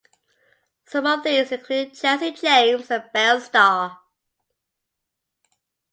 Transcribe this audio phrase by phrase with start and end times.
[0.87, 3.99] Some of these included Jesse James and Belle Starr.